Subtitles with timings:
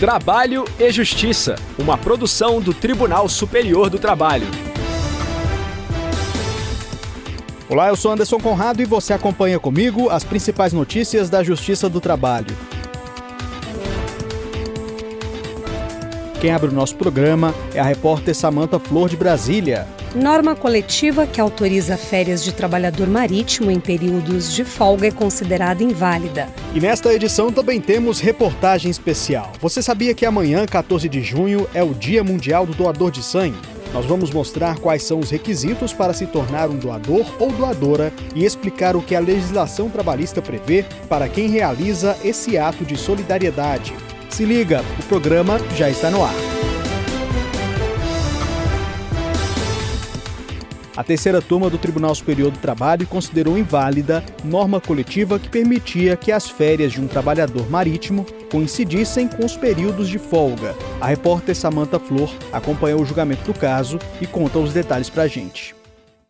[0.00, 4.46] Trabalho e Justiça, uma produção do Tribunal Superior do Trabalho.
[7.68, 12.00] Olá, eu sou Anderson Conrado e você acompanha comigo as principais notícias da Justiça do
[12.00, 12.56] Trabalho.
[16.40, 19.86] Quem abre o nosso programa é a repórter Samanta Flor de Brasília.
[20.14, 26.48] Norma coletiva que autoriza férias de trabalhador marítimo em períodos de folga é considerada inválida.
[26.74, 29.52] E nesta edição também temos reportagem especial.
[29.60, 33.56] Você sabia que amanhã, 14 de junho, é o Dia Mundial do Doador de Sangue?
[33.92, 38.44] Nós vamos mostrar quais são os requisitos para se tornar um doador ou doadora e
[38.44, 43.94] explicar o que a legislação trabalhista prevê para quem realiza esse ato de solidariedade.
[44.28, 46.49] Se liga, o programa já está no ar.
[51.00, 56.30] A terceira turma do Tribunal Superior do Trabalho considerou inválida norma coletiva que permitia que
[56.30, 60.76] as férias de um trabalhador marítimo coincidissem com os períodos de folga.
[61.00, 65.26] A repórter Samanta Flor acompanhou o julgamento do caso e conta os detalhes para a
[65.26, 65.74] gente.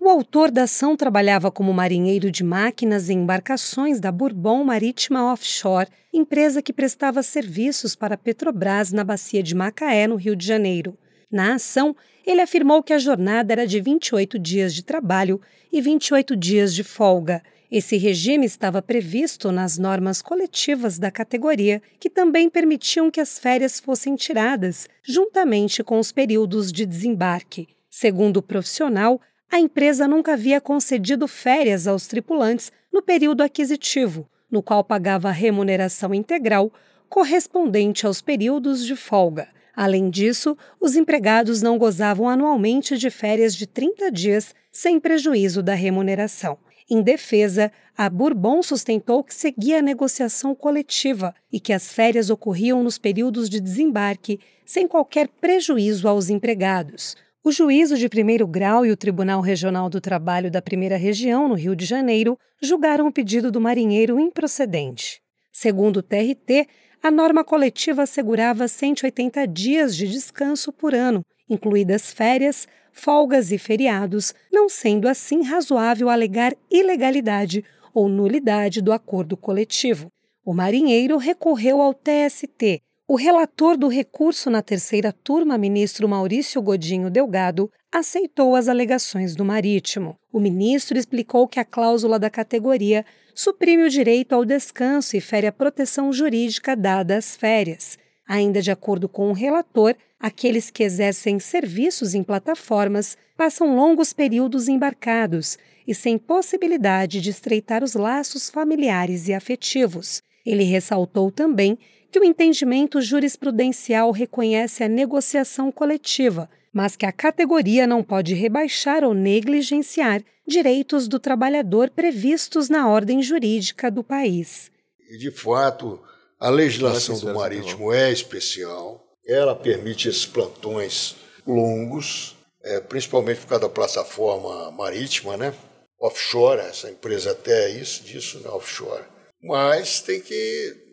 [0.00, 5.90] O autor da ação trabalhava como marinheiro de máquinas em embarcações da Bourbon Marítima Offshore,
[6.10, 10.96] empresa que prestava serviços para a Petrobras na bacia de Macaé, no Rio de Janeiro.
[11.34, 15.40] Na ação, ele afirmou que a jornada era de 28 dias de trabalho
[15.72, 17.42] e 28 dias de folga.
[17.68, 23.80] Esse regime estava previsto nas normas coletivas da categoria, que também permitiam que as férias
[23.80, 27.66] fossem tiradas, juntamente com os períodos de desembarque.
[27.90, 34.62] Segundo o profissional, a empresa nunca havia concedido férias aos tripulantes no período aquisitivo, no
[34.62, 36.72] qual pagava remuneração integral
[37.08, 39.48] correspondente aos períodos de folga.
[39.76, 45.74] Além disso, os empregados não gozavam anualmente de férias de 30 dias sem prejuízo da
[45.74, 46.58] remuneração.
[46.88, 52.82] Em defesa, a Bourbon sustentou que seguia a negociação coletiva e que as férias ocorriam
[52.82, 57.16] nos períodos de desembarque, sem qualquer prejuízo aos empregados.
[57.42, 61.54] O juízo de primeiro grau e o Tribunal Regional do Trabalho da Primeira Região, no
[61.54, 65.20] Rio de Janeiro, julgaram o pedido do marinheiro improcedente.
[65.52, 66.66] Segundo o TRT,
[67.04, 74.32] a norma coletiva assegurava 180 dias de descanso por ano, incluídas férias, folgas e feriados,
[74.50, 80.10] não sendo assim razoável alegar ilegalidade ou nulidade do acordo coletivo.
[80.42, 82.80] O marinheiro recorreu ao TST.
[83.06, 89.44] O relator do recurso na terceira turma, ministro Maurício Godinho Delgado, aceitou as alegações do
[89.44, 90.16] marítimo.
[90.32, 93.04] O ministro explicou que a cláusula da categoria
[93.34, 97.98] suprime o direito ao descanso e fere a proteção jurídica dada às férias.
[98.26, 104.68] Ainda de acordo com o relator, aqueles que exercem serviços em plataformas passam longos períodos
[104.68, 110.22] embarcados e sem possibilidade de estreitar os laços familiares e afetivos.
[110.46, 111.78] Ele ressaltou também
[112.14, 119.02] que o entendimento jurisprudencial reconhece a negociação coletiva, mas que a categoria não pode rebaixar
[119.02, 124.70] ou negligenciar direitos do trabalhador previstos na ordem jurídica do país.
[125.10, 126.00] E, de fato,
[126.38, 133.64] a legislação do marítimo é especial, ela permite esses plantões longos, é, principalmente por causa
[133.64, 135.52] da plataforma marítima, né?
[136.00, 138.50] Offshore, essa empresa até é isso, disso, né?
[138.50, 139.02] Offshore.
[139.42, 140.84] Mas tem que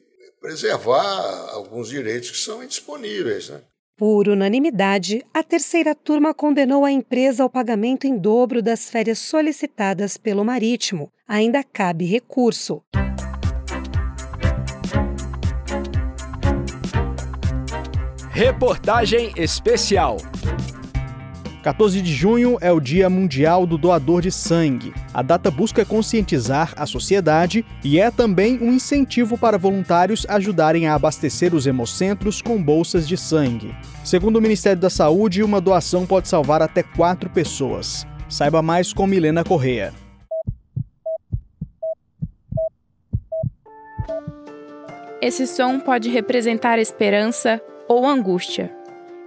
[0.41, 3.62] preservar alguns direitos que são indisponíveis, né?
[3.96, 10.18] Por unanimidade, a terceira turma condenou a empresa ao pagamento em dobro das férias solicitadas
[10.18, 11.12] pelo Marítimo.
[11.28, 12.81] Ainda cabe recurso.
[18.31, 20.18] Reportagem especial.
[21.61, 24.94] 14 de junho é o Dia Mundial do Doador de Sangue.
[25.13, 30.95] A data busca conscientizar a sociedade e é também um incentivo para voluntários ajudarem a
[30.95, 33.75] abastecer os hemocentros com bolsas de sangue.
[34.03, 38.07] Segundo o Ministério da Saúde, uma doação pode salvar até quatro pessoas.
[38.28, 39.93] Saiba mais com Milena Correa.
[45.22, 48.80] Esse som pode representar esperança ou angústia.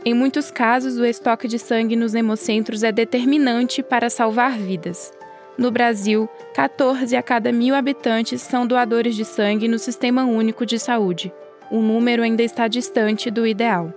[0.07, 5.11] Em muitos casos, o estoque de sangue nos hemocentros é determinante para salvar vidas.
[5.57, 10.79] No Brasil, 14 a cada mil habitantes são doadores de sangue no Sistema Único de
[10.79, 11.33] Saúde.
[11.71, 13.95] O número ainda está distante do ideal.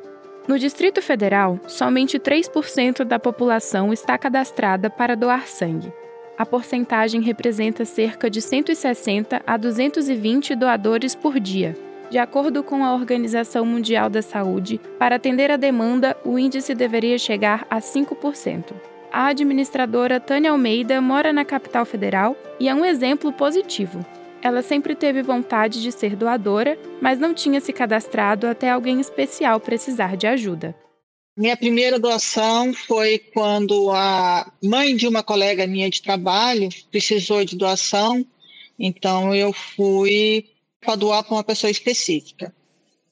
[0.47, 5.91] No Distrito Federal, somente 3% da população está cadastrada para doar sangue.
[6.37, 11.75] A porcentagem representa cerca de 160 a 220 doadores por dia.
[12.09, 17.17] De acordo com a Organização Mundial da Saúde, para atender a demanda, o índice deveria
[17.17, 18.73] chegar a 5%.
[19.11, 24.05] A administradora Tânia Almeida mora na capital federal e é um exemplo positivo.
[24.41, 29.59] Ela sempre teve vontade de ser doadora, mas não tinha se cadastrado até alguém especial
[29.59, 30.73] precisar de ajuda.
[31.35, 37.57] Minha primeira doação foi quando a mãe de uma colega minha de trabalho precisou de
[37.57, 38.25] doação,
[38.79, 40.45] então eu fui
[40.87, 42.55] para doar para uma pessoa específica.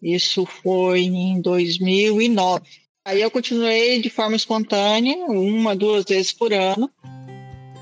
[0.02, 2.64] Isso foi em 2009.
[3.04, 6.90] Aí eu continuei de forma espontânea, uma, duas vezes por ano.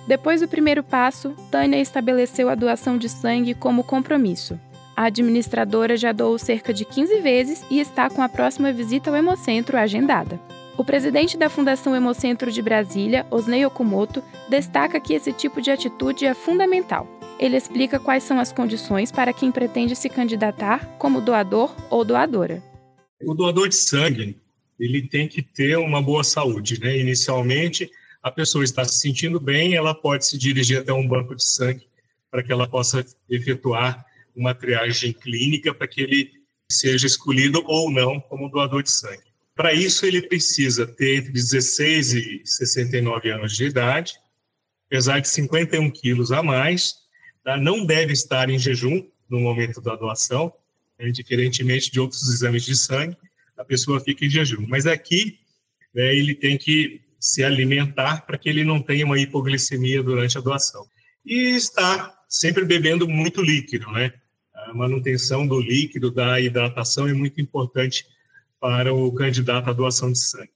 [0.08, 4.60] Depois do primeiro passo, Tânia estabeleceu a doação de sangue como compromisso.
[4.98, 9.16] A administradora já doou cerca de 15 vezes e está com a próxima visita ao
[9.16, 10.40] Hemocentro agendada.
[10.76, 16.26] O presidente da Fundação Hemocentro de Brasília, Osnei Okumoto, destaca que esse tipo de atitude
[16.26, 17.08] é fundamental.
[17.40, 22.64] Ele explica quais são as condições para quem pretende se candidatar como doador ou doadora.
[23.22, 24.42] O doador de sangue
[24.80, 26.80] ele tem que ter uma boa saúde.
[26.80, 26.98] Né?
[26.98, 27.90] Inicialmente,
[28.22, 31.88] a pessoa está se sentindo bem, ela pode se dirigir até um banco de sangue
[32.30, 36.32] para que ela possa efetuar uma triagem clínica para que ele
[36.70, 39.34] seja escolhido ou não como doador de sangue.
[39.56, 44.14] Para isso, ele precisa ter entre 16 e 69 anos de idade,
[44.90, 46.96] pesar de 51 quilos a mais,
[47.44, 47.58] tá?
[47.58, 50.54] não deve estar em jejum no momento da doação,
[51.00, 51.10] né?
[51.12, 53.18] diferentemente de outros exames de sangue,
[53.58, 54.66] a pessoa fica em jejum.
[54.68, 55.40] Mas aqui,
[55.94, 60.42] né, ele tem que se alimentar para que ele não tenha uma hipoglicemia durante a
[60.42, 60.86] doação.
[61.26, 64.12] E está sempre bebendo muito líquido, né?
[64.54, 68.06] A manutenção do líquido, da hidratação é muito importante
[68.60, 70.50] para o candidato à doação de sangue.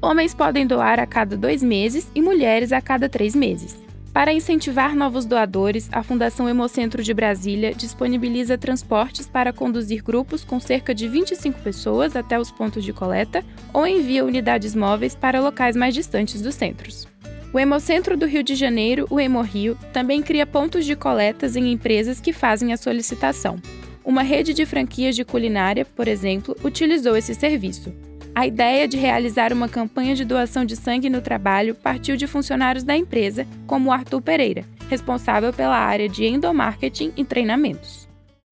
[0.00, 3.83] Homens podem doar a cada dois meses e mulheres a cada três meses.
[4.14, 10.60] Para incentivar novos doadores, a Fundação Hemocentro de Brasília disponibiliza transportes para conduzir grupos com
[10.60, 15.74] cerca de 25 pessoas até os pontos de coleta ou envia unidades móveis para locais
[15.74, 17.08] mais distantes dos centros.
[17.52, 22.20] O Hemocentro do Rio de Janeiro, o Hemorrio, também cria pontos de coletas em empresas
[22.20, 23.60] que fazem a solicitação.
[24.04, 27.92] Uma rede de franquias de culinária, por exemplo, utilizou esse serviço.
[28.36, 32.82] A ideia de realizar uma campanha de doação de sangue no trabalho partiu de funcionários
[32.82, 38.08] da empresa, como Arthur Pereira, responsável pela área de endomarketing e treinamentos.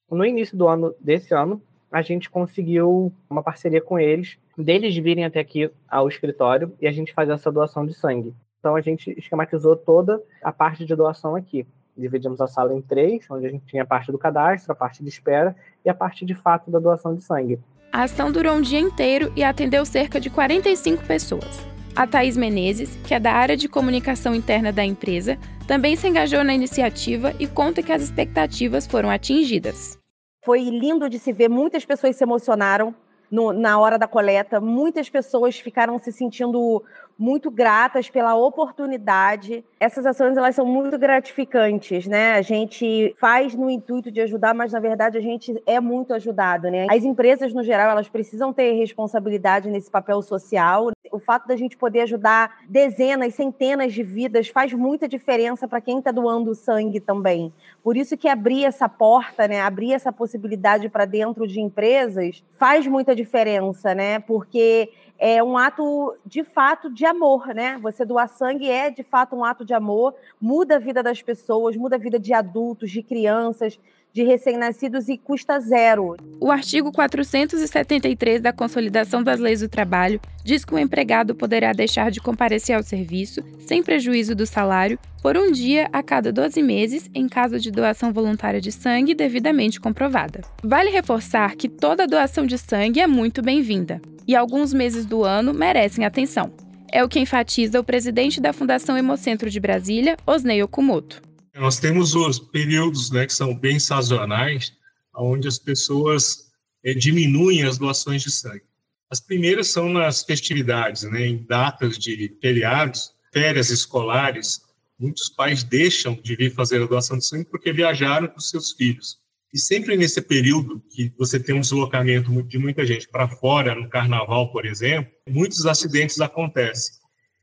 [0.09, 5.25] No início do ano desse ano, a gente conseguiu uma parceria com eles, deles virem
[5.25, 8.33] até aqui ao escritório e a gente fazer essa doação de sangue.
[8.61, 11.67] Então a gente esquematizou toda a parte de doação aqui.
[11.99, 15.03] Dividimos a sala em três, onde a gente tinha a parte do cadastro, a parte
[15.03, 17.59] de espera e a parte de fato da doação de sangue.
[17.93, 21.61] A ação durou um dia inteiro e atendeu cerca de 45 pessoas.
[21.95, 26.43] A Thaís Menezes, que é da área de comunicação interna da empresa, também se engajou
[26.43, 29.99] na iniciativa e conta que as expectativas foram atingidas.
[30.43, 32.95] Foi lindo de se ver, muitas pessoas se emocionaram
[33.31, 36.83] no, na hora da coleta, muitas pessoas ficaram se sentindo
[37.23, 39.65] muito gratas pela oportunidade.
[39.79, 42.33] Essas ações elas são muito gratificantes, né?
[42.33, 46.69] A gente faz no intuito de ajudar, mas na verdade a gente é muito ajudado,
[46.69, 46.89] né?
[46.91, 50.91] As empresas no geral elas precisam ter responsabilidade nesse papel social.
[51.13, 55.99] O fato da gente poder ajudar dezenas, centenas de vidas faz muita diferença para quem
[55.99, 57.53] está doando sangue também.
[57.85, 59.61] Por isso que abrir essa porta, né?
[59.61, 64.19] Abrir essa possibilidade para dentro de empresas faz muita diferença, né?
[64.21, 67.79] Porque é um ato de fato de amor, né?
[67.83, 71.77] Você doar sangue é de fato um ato de amor, muda a vida das pessoas,
[71.77, 73.79] muda a vida de adultos, de crianças,
[74.13, 76.17] de recém-nascidos e custa zero.
[76.41, 82.11] O artigo 473 da Consolidação das Leis do Trabalho diz que o empregado poderá deixar
[82.11, 87.11] de comparecer ao serviço, sem prejuízo do salário, por um dia a cada 12 meses,
[87.15, 90.43] em caso de doação voluntária de sangue devidamente comprovada.
[90.63, 95.55] Vale reforçar que toda doação de sangue é muito bem-vinda e alguns meses do ano
[95.55, 96.53] merecem atenção.
[96.91, 101.23] É o que enfatiza o presidente da Fundação Hemocentro de Brasília, Osnei Okumoto.
[101.55, 104.73] Nós temos os períodos né, que são bem sazonais,
[105.15, 106.51] onde as pessoas
[106.83, 108.63] é, diminuem as doações de sangue.
[109.11, 114.63] As primeiras são nas festividades, né, em datas de feriados, férias escolares.
[114.99, 119.19] Muitos pais deixam de vir fazer a doação de sangue porque viajaram com seus filhos.
[119.53, 123.91] E sempre nesse período que você tem um deslocamento de muita gente para fora, no
[123.91, 126.95] carnaval, por exemplo, muitos acidentes acontecem.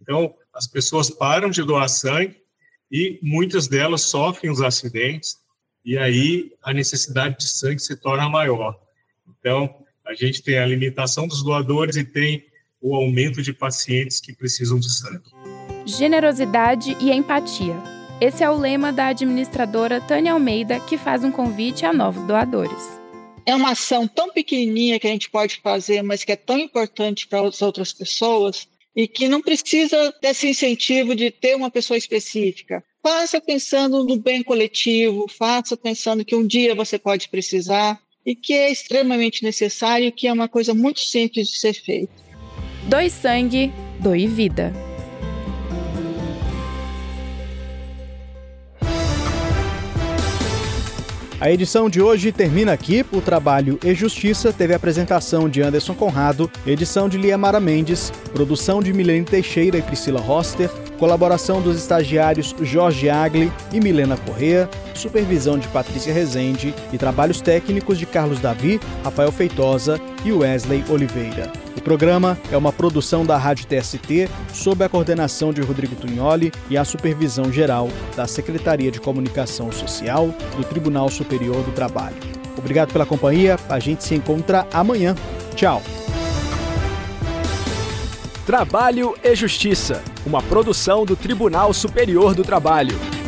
[0.01, 2.38] Então, as pessoas param de doar sangue
[2.91, 5.38] e muitas delas sofrem os acidentes
[5.86, 8.79] e aí a necessidade de sangue se torna maior.
[9.39, 9.74] Então,
[10.05, 12.46] a gente tem a limitação dos doadores e tem
[12.81, 15.29] o aumento de pacientes que precisam de sangue.
[15.86, 17.75] Generosidade e empatia
[18.22, 23.00] esse é o lema da administradora Tânia Almeida, que faz um convite a novos doadores.
[23.46, 27.25] É uma ação tão pequenininha que a gente pode fazer, mas que é tão importante
[27.25, 32.84] para as outras pessoas e que não precisa desse incentivo de ter uma pessoa específica.
[33.01, 38.53] Faça pensando no bem coletivo, faça pensando que um dia você pode precisar e que
[38.53, 42.13] é extremamente necessário que é uma coisa muito simples de ser feita.
[42.89, 44.88] Doe sangue, doe vida.
[51.41, 53.05] A edição de hoje termina aqui.
[53.13, 58.81] O trabalho e Justiça teve a apresentação de Anderson Conrado, edição de Liamara Mendes, produção
[58.81, 65.58] de Milene Teixeira e Priscila Roster, colaboração dos estagiários Jorge Agli e Milena Correa, supervisão
[65.58, 71.68] de Patrícia Rezende e trabalhos técnicos de Carlos Davi, Rafael Feitosa e Wesley Oliveira.
[71.79, 76.77] O programa é uma produção da Rádio TST, sob a coordenação de Rodrigo Tunholi e
[76.77, 82.17] a supervisão geral da Secretaria de Comunicação Social do Tribunal Superior do Trabalho.
[82.57, 85.15] Obrigado pela companhia, a gente se encontra amanhã.
[85.55, 85.81] Tchau.
[88.45, 93.18] Trabalho e Justiça, uma produção do Tribunal Superior do Trabalho.